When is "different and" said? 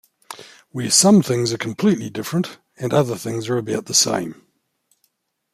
2.09-2.91